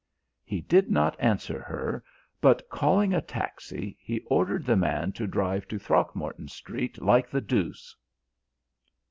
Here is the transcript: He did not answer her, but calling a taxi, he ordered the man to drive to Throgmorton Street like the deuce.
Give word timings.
He 0.43 0.61
did 0.61 0.89
not 0.89 1.15
answer 1.19 1.59
her, 1.61 2.03
but 2.41 2.67
calling 2.69 3.13
a 3.13 3.21
taxi, 3.21 3.97
he 4.01 4.19
ordered 4.25 4.65
the 4.65 4.75
man 4.75 5.11
to 5.11 5.27
drive 5.27 5.67
to 5.67 5.77
Throgmorton 5.77 6.47
Street 6.47 6.99
like 7.03 7.29
the 7.29 7.39
deuce. 7.39 7.95